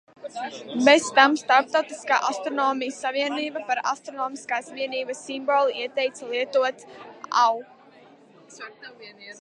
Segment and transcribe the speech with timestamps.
[0.85, 6.87] "Bez tam Starptautiskā Astronomijas savienība par astronomiskās vienības simbolu ieteica lietot
[7.45, 7.61] "au"."